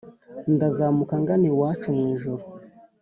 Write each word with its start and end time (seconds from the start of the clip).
Ndazamuka 0.53 1.15
ngana 1.21 1.45
iwacu 1.51 1.87
mw’ijuru 1.97 2.43